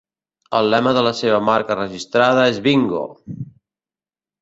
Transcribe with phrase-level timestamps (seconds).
[0.59, 3.07] El lema de la seva marca registrada és Bingo!